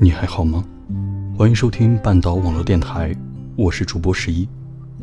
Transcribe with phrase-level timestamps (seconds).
[0.00, 0.64] 你还好吗？
[1.36, 3.12] 欢迎收听半岛网络电台，
[3.56, 4.48] 我是主播十一。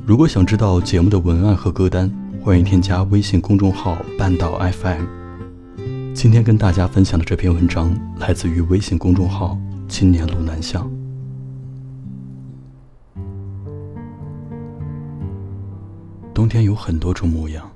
[0.05, 2.09] 如果想知道节目的文案和歌单，
[2.41, 5.03] 欢迎添加微信公众号半岛 FM。
[6.13, 10.89] 今天跟大家分享的这篇文章来自于微信公众号青年路南巷。
[16.33, 17.69] 冬天有很多种模样，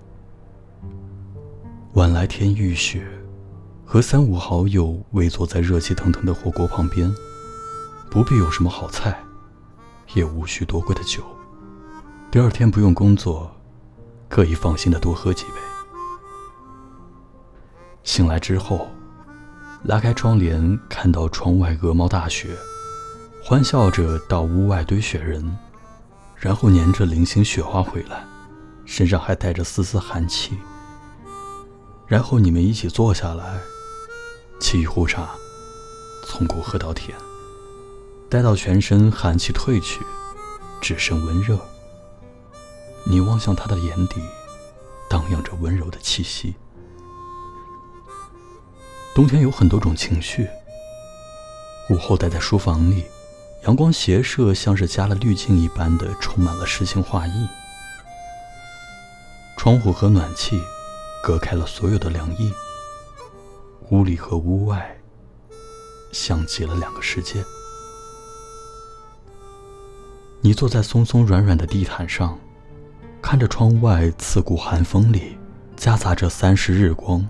[1.96, 3.06] 晚来天欲雪。
[3.92, 7.12] 和三五好友围坐在热气腾腾的火锅旁边，
[8.12, 9.20] 不必有什么好菜，
[10.14, 11.24] 也无需多贵的酒。
[12.30, 13.52] 第二天不用工作，
[14.28, 15.54] 可以放心的多喝几杯。
[18.04, 18.88] 醒来之后，
[19.86, 22.56] 拉开窗帘，看到窗外鹅毛大雪，
[23.44, 25.58] 欢笑着到屋外堆雪人，
[26.36, 28.24] 然后粘着零星雪花回来，
[28.86, 30.56] 身上还带着丝丝寒气。
[32.06, 33.60] 然后你们一起坐下来。
[34.60, 35.30] 沏一壶茶，
[36.26, 37.18] 从苦喝到甜，
[38.30, 40.02] 待到全身寒气退去，
[40.82, 41.58] 只剩温热。
[43.06, 44.22] 你望向他的眼底，
[45.10, 46.54] 荡漾着温柔的气息。
[49.16, 50.48] 冬天有很多种情绪。
[51.90, 53.06] 午后待在书房里，
[53.64, 57.48] 阳光斜射，像是加了滤镜一般的，充满了诗情画意。
[59.58, 60.62] 窗户和暖气
[61.24, 62.54] 隔开了所有的凉意。
[63.90, 64.96] 屋里和屋外，
[66.12, 67.44] 像极了两个世界。
[70.42, 72.38] 你坐在松松软软的地毯上，
[73.20, 75.38] 看着窗外刺骨寒风里
[75.76, 77.26] 夹杂着三十日光。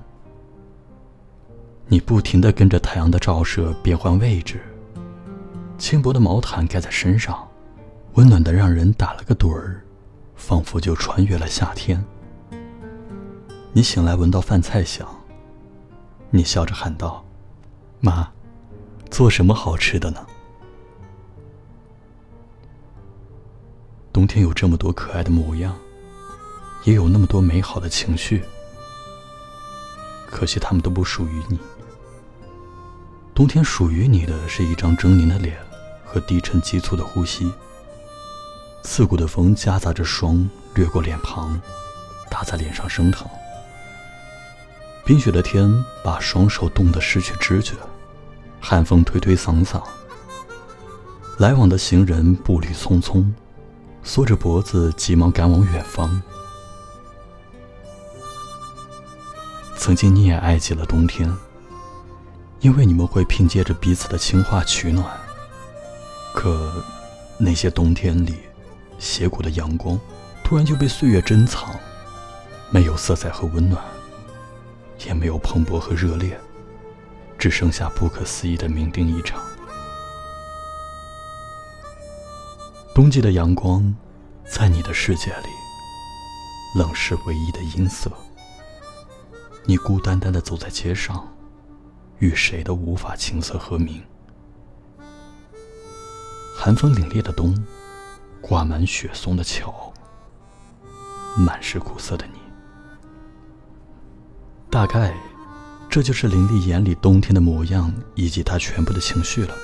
[1.87, 4.61] 你不停地跟着太阳的照射变换位置，
[5.77, 7.47] 轻薄的毛毯盖在身上，
[8.15, 9.81] 温暖的让人打了个盹儿，
[10.35, 12.03] 仿佛就穿越了夏天。
[13.71, 15.07] 你醒来闻到饭菜香。
[16.31, 17.25] 你笑着喊道
[18.01, 18.31] ：“妈，
[19.09, 20.25] 做什么好吃的呢？”
[24.13, 25.75] 冬天有这么多可爱的模样，
[26.83, 28.43] 也有那么多美好的情绪，
[30.27, 31.57] 可惜他们都不属于你。
[33.33, 35.57] 冬天属于你的是一张狰狞的脸
[36.03, 37.51] 和低沉急促的呼吸。
[38.83, 41.59] 刺骨的风夹杂着霜掠过脸庞，
[42.29, 43.27] 打在脸上生疼。
[45.09, 45.67] 冰雪的天
[46.03, 47.73] 把双手冻得失去知觉，
[48.61, 49.81] 寒风推推搡搡。
[51.39, 53.25] 来往的行人步履匆匆，
[54.03, 56.21] 缩着脖子急忙赶往远方。
[59.75, 61.35] 曾经你也爱极了冬天，
[62.59, 65.03] 因为你们会凭借着彼此的情话取暖。
[66.35, 66.71] 可
[67.39, 68.35] 那些冬天里，
[68.99, 69.99] 斜谷的阳光
[70.43, 71.75] 突然就被岁月珍藏，
[72.69, 73.83] 没有色彩和温暖。
[75.05, 76.39] 也没有蓬勃和热烈，
[77.37, 79.41] 只剩下不可思议的酩酊一场。
[82.93, 83.95] 冬季的阳光，
[84.45, 85.49] 在你的世界里，
[86.75, 88.11] 冷是唯一的音色。
[89.65, 91.27] 你孤单单的走在街上，
[92.17, 94.03] 与谁都无法琴瑟和鸣。
[96.57, 97.55] 寒风凛冽的冬，
[98.41, 99.93] 挂满雪松的桥，
[101.37, 102.38] 满是苦涩的你。
[104.71, 105.11] 大概，
[105.89, 109.55] 这就是林丽眼里冬天的模样，以及她全部的情绪了。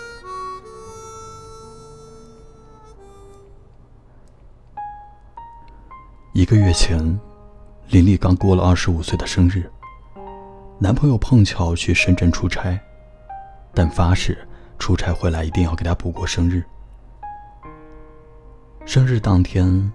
[6.33, 6.97] 一个月前，
[7.89, 9.69] 林丽刚过了二十五岁的生日，
[10.79, 12.77] 男朋友碰巧去深圳出差，
[13.75, 14.35] 但发誓
[14.79, 16.63] 出差回来一定要给她补过生日。
[18.85, 19.91] 生日当天，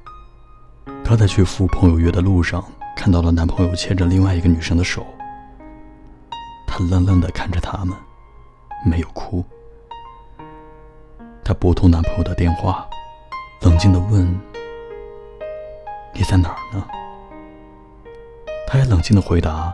[1.05, 2.64] 她在去赴朋友约的路上。
[3.00, 5.06] 看到了男朋友牵着另外一个女生的手，
[6.67, 7.97] 她愣愣的看着他们，
[8.85, 9.43] 没有哭。
[11.43, 12.87] 她拨通男朋友的电话，
[13.62, 14.38] 冷静的问
[16.12, 16.87] ：“你在哪儿呢？”
[18.69, 19.73] 他也冷静的回答：“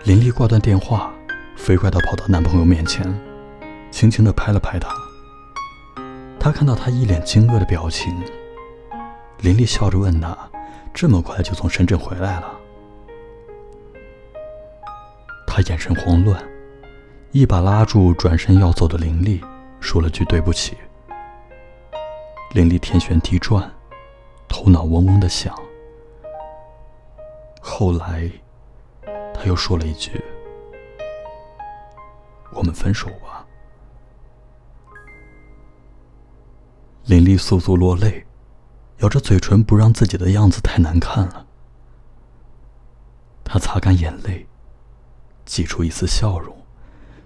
[0.03, 1.13] 林丽挂断电话，
[1.55, 3.07] 飞快的跑到男朋友面前，
[3.93, 4.93] 轻轻的拍了拍他。
[6.41, 8.13] 他看到他一脸惊愕的表情。
[9.43, 10.39] 林丽笑着问他
[10.95, 12.61] ：“这么快就从深圳回来了？”
[15.45, 16.41] 他眼神慌乱，
[17.33, 19.43] 一把拉住转身要走的林丽，
[19.81, 20.77] 说了句“对不起”。
[22.55, 23.69] 林丽天旋地转，
[24.49, 25.53] 头脑嗡嗡的响。
[27.61, 28.31] 后来，
[29.35, 30.23] 他又说了一句
[32.55, 33.45] ：“我们分手吧。”
[37.07, 38.25] 林丽簌簌落泪，
[39.03, 41.47] 咬着嘴唇不让自己的样子太难看了。
[43.45, 44.47] 他擦干眼泪。
[45.45, 46.57] 挤出一丝笑容，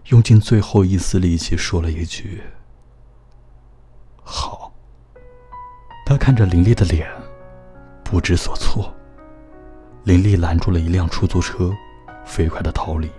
[0.07, 2.43] 用尽最后一丝力气说了一句
[4.25, 4.73] ：“好。”
[6.07, 7.07] 他看着林丽的脸，
[8.03, 8.93] 不知所措。
[10.05, 11.71] 林丽拦住了一辆出租车，
[12.25, 13.11] 飞快的逃离。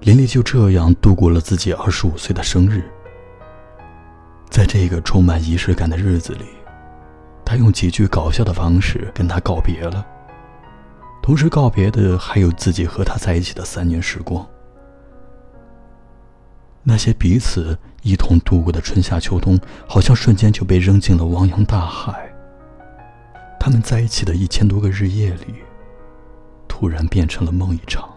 [0.00, 2.90] 林丽就这样度过了自己二十五岁的生日。
[4.48, 6.46] 在这个充满仪式感的日子里，
[7.46, 10.04] 他用几句搞笑的方式跟他告别了。
[11.22, 14.44] 同时告别的还有自己和他在一起的三年时光，
[16.82, 19.58] 那些彼此一同度过的春夏秋冬，
[19.88, 22.28] 好像瞬间就被扔进了汪洋大海。
[23.60, 25.54] 他们在一起的一千多个日夜里，
[26.68, 28.08] 突然变成了梦一场。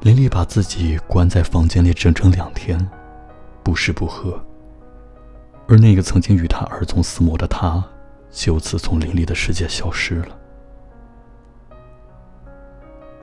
[0.00, 2.90] 林丽把自己关在房间里整整两天，
[3.62, 4.42] 不吃不喝，
[5.72, 7.82] 而那个曾经与他耳从厮磨的他。
[8.30, 10.38] 就此从林立的世界消失了。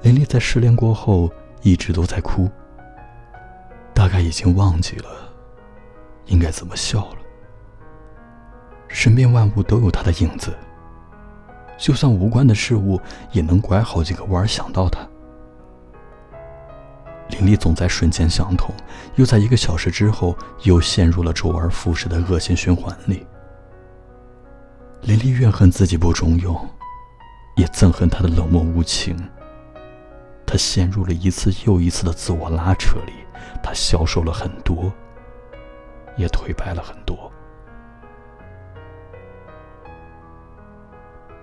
[0.04, 1.32] 林立在失恋过后
[1.64, 2.48] 一直都在哭，
[3.92, 5.10] 大概已经忘记了
[6.28, 7.18] 应该怎么笑了。
[8.88, 10.54] 身边万物都有他的影子，
[11.76, 13.02] 就算无关的事物
[13.32, 15.09] 也能拐好几个弯想到他。
[17.30, 18.74] 林丽总在瞬间想通，
[19.16, 23.26] 又在一个小时之后又陷入了周而复始的恶性循环里。
[25.02, 26.68] 林丽怨恨自己不中用，
[27.56, 29.18] 也憎恨他的冷漠无情。
[30.46, 33.14] 她陷入了一次又一次的自我拉扯里，
[33.62, 34.92] 她消瘦了很多，
[36.18, 37.32] 也颓败了很多。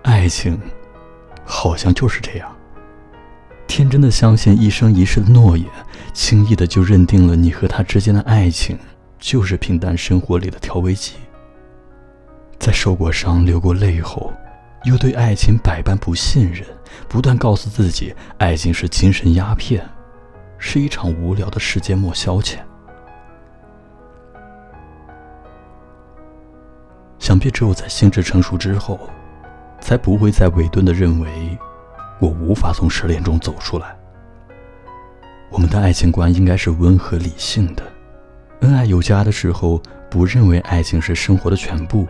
[0.03, 0.59] 爱情，
[1.45, 2.53] 好像就是这样，
[3.67, 5.67] 天真的相信一生一世的诺言，
[6.13, 8.77] 轻易的就认定了你和他之间的爱情
[9.19, 11.13] 就是平淡生活里的调味剂。
[12.57, 14.33] 在受过伤、流过泪后，
[14.85, 16.65] 又对爱情百般不信任，
[17.07, 19.87] 不断告诉自己爱情是精神鸦片，
[20.57, 22.55] 是一场无聊的世界末消遣。
[27.19, 28.99] 想必只有在心智成熟之后，
[29.79, 31.57] 才不会再伪钝的认为
[32.19, 33.95] 我无法从失恋中走出来。
[35.49, 37.83] 我们的爱情观应该是温和理性的，
[38.61, 42.07] 恩爱有加的时候，不认为爱情是生活的全部。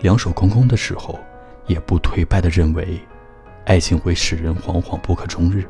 [0.00, 1.18] 两手空空的时候，
[1.66, 3.00] 也不颓败的认为，
[3.66, 5.64] 爱情会使人惶惶不可终日。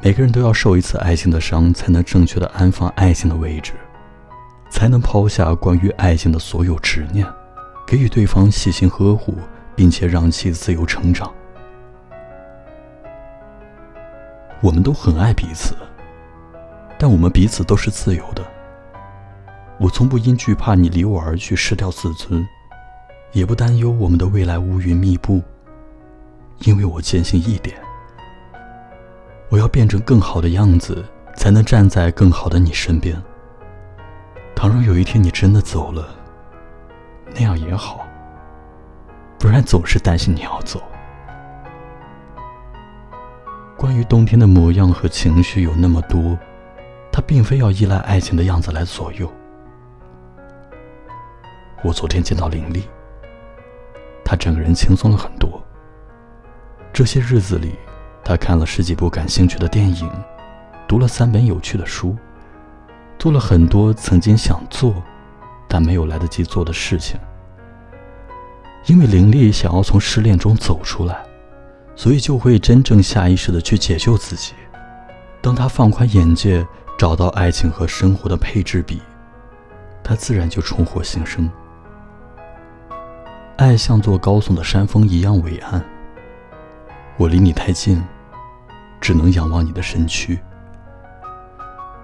[0.00, 3.72] 每个人都要受一次爱情的伤，才能正确的安放爱情的位置，
[4.70, 7.26] 才能抛下关于爱情的所有执念，
[7.84, 9.34] 给予对方细心呵护，
[9.78, 11.32] 并且让其自由成长。
[14.60, 15.76] 我们都很爱彼此，
[16.98, 18.44] 但我们彼此都是自由的。
[19.78, 22.44] 我从不因惧怕你离我而去失掉自尊，
[23.30, 25.40] 也不担忧我们的未来乌云密布。
[26.62, 27.78] 因为我坚信一点：
[29.48, 31.04] 我要变成更好的样子，
[31.36, 33.16] 才能站在更好的你身边。
[34.56, 36.08] 倘若有一天你真的走了，
[37.32, 38.07] 那样也好，
[39.38, 40.82] 不然总是担心你要走。
[43.76, 46.36] 关于冬天的模样和情绪有那么多，
[47.12, 49.32] 它并非要依赖爱情的样子来左右。
[51.84, 52.82] 我昨天见到林丽，
[54.24, 55.62] 她整个人轻松了很多。
[56.92, 57.76] 这些日子里，
[58.24, 60.10] 她看了十几部感兴趣的电影，
[60.88, 62.16] 读了三本有趣的书，
[63.16, 65.00] 做了很多曾经想做
[65.68, 67.16] 但没有来得及做的事情。
[68.86, 71.22] 因为林丽想要从失恋中走出来，
[71.94, 74.54] 所以就会真正下意识的去解救自己。
[75.42, 76.66] 当她放宽眼界，
[76.96, 79.02] 找到爱情和生活的配置比，
[80.02, 81.50] 她自然就重获新生。
[83.56, 85.84] 爱像座高耸的山峰一样伟岸。
[87.16, 88.02] 我离你太近，
[89.00, 90.38] 只能仰望你的身躯，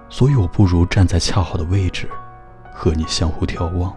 [0.09, 2.09] 所以我不如站在恰好的位置，
[2.73, 3.95] 和你相互眺望，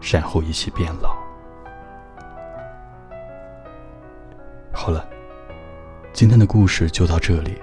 [0.00, 1.14] 然后一起变老。
[4.86, 5.04] 好了，
[6.12, 7.54] 今天的故事就到这里，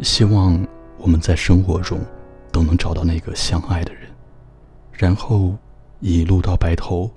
[0.00, 0.58] 希望
[0.96, 2.00] 我们在生活中
[2.50, 4.08] 都能找到那个相爱的人，
[4.90, 5.54] 然后
[6.00, 7.10] 一路到白头。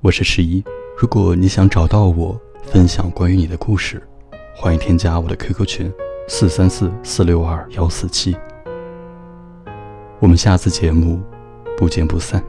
[0.00, 0.64] 我是十一，
[0.96, 4.02] 如果你想找到我，分享关于你的故事，
[4.56, 5.92] 欢迎添加我的 QQ 群
[6.28, 8.34] 四三四四六二幺四七。
[10.18, 11.20] 我们下次节目
[11.76, 12.42] 不见不散。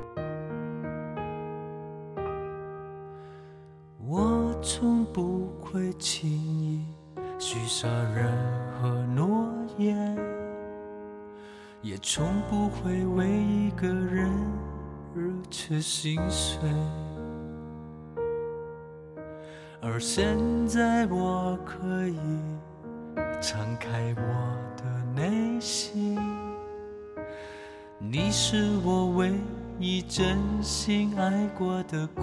[28.15, 29.33] 你是我唯
[29.79, 32.21] 一真心爱过的姑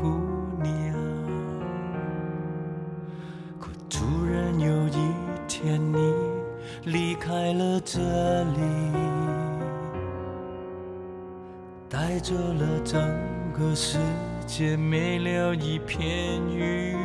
[0.63, 0.95] 娘。
[3.59, 5.13] 可突然有一
[5.49, 6.15] 天你
[6.85, 7.99] 离开了这
[8.45, 8.61] 里，
[11.89, 13.01] 带走了整
[13.53, 13.99] 个世
[14.47, 16.97] 界，没留一片云。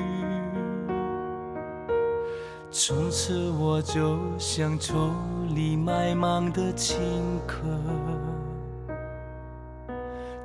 [2.69, 5.09] 从此我就像愁
[5.55, 6.99] 里埋芒的青
[7.47, 7.63] 稞，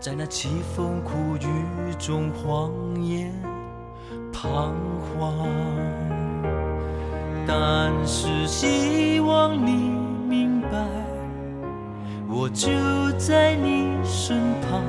[0.00, 3.30] 在那凄风苦雨中荒野
[4.32, 4.72] 彷
[5.12, 5.46] 徨。
[7.46, 9.92] 但是希望你
[10.26, 10.78] 明白，
[12.26, 12.70] 我就
[13.18, 14.82] 在你身旁，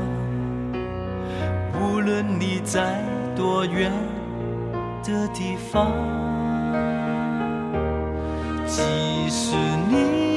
[1.82, 3.03] 无论你在
[3.36, 3.91] 多远
[5.03, 5.91] 的地方。
[8.65, 8.82] 即
[9.30, 9.58] 使
[9.89, 10.30] 你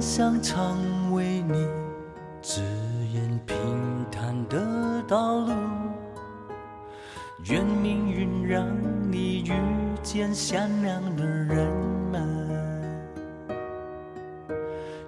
[0.00, 0.78] 想常
[1.12, 1.66] 为你
[2.40, 2.62] 指
[3.12, 3.56] 引平
[4.12, 5.52] 坦的道路，
[7.46, 8.64] 愿命运让
[9.10, 9.52] 你遇
[10.02, 11.66] 见善良的人
[12.12, 12.28] 们，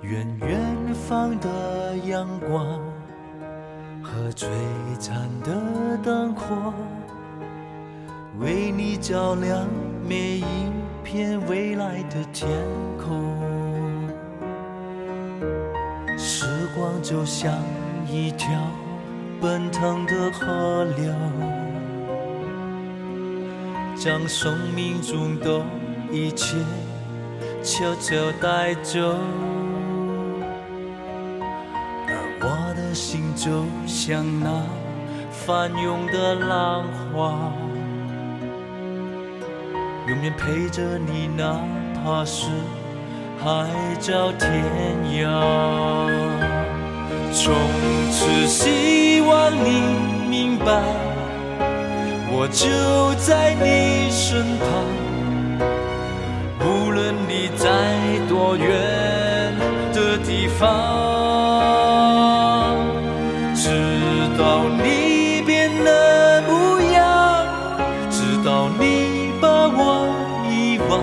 [0.03, 0.59] 愿远
[0.93, 2.81] 方的阳光
[4.03, 4.49] 和璀
[4.99, 6.75] 璨的灯火，
[8.41, 9.69] 为你照亮
[10.05, 10.45] 每一
[11.05, 12.51] 片未来的天
[12.99, 13.60] 空。
[16.71, 17.53] 时光就像
[18.09, 18.49] 一条
[19.41, 21.13] 奔腾的河流，
[23.97, 25.61] 将生命中的
[26.13, 26.57] 一切
[27.61, 29.01] 悄悄带走。
[32.07, 34.63] 而我的心就像那
[35.33, 37.53] 翻涌的浪花，
[40.07, 41.61] 永远陪着你，哪
[42.05, 42.49] 怕是。
[43.43, 43.67] 海
[43.99, 44.63] 角天
[45.15, 45.31] 涯，
[47.33, 47.55] 从
[48.11, 49.81] 此希望你
[50.29, 50.83] 明白，
[52.29, 52.69] 我就
[53.19, 54.69] 在你身旁，
[56.61, 57.69] 无论你在
[58.29, 58.69] 多远
[59.95, 60.67] 的地方，
[63.55, 63.71] 直
[64.37, 67.47] 到你变了模样，
[68.11, 70.11] 直到你把我
[70.51, 71.01] 遗忘。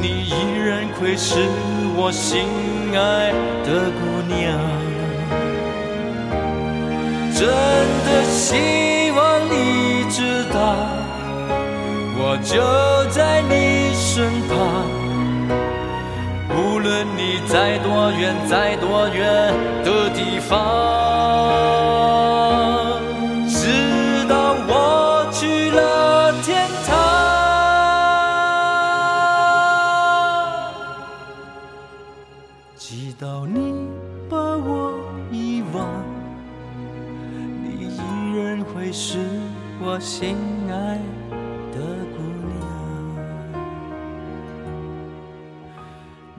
[0.00, 1.48] 你依然会是
[1.96, 2.48] 我心
[2.92, 3.32] 爱
[3.64, 4.58] 的姑娘，
[7.34, 10.76] 真的希望你知道，
[12.16, 12.60] 我就
[13.10, 14.56] 在你身旁，
[16.56, 19.52] 无论你在多远，在多远
[19.84, 22.11] 的地方。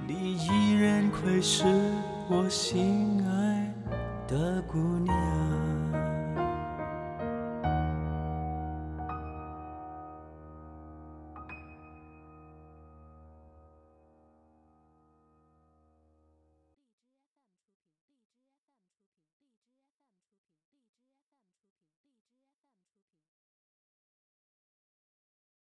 [0.08, 1.64] 你依然会是
[2.30, 3.74] 我心爱
[4.28, 5.73] 的姑娘。